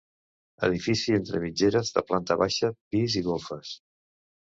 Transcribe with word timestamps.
Edifici 0.67 1.17
entre 1.17 1.43
mitgeres 1.45 1.93
de 1.99 2.05
planta 2.09 2.41
baixa, 2.43 2.73
pis 2.91 3.23
i 3.23 3.27
golfes. 3.33 3.81